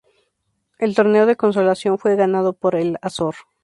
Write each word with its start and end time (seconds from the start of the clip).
El 0.79 0.95
Torneo 0.95 1.27
de 1.27 1.35
Consolación 1.35 1.99
fue 1.99 2.15
ganado 2.15 2.53
por 2.53 2.73
el 2.73 2.97
Azor. 3.03 3.35